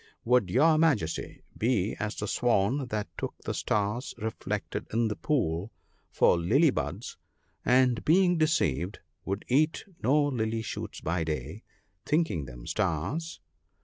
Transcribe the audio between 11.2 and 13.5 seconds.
day, thinking them stars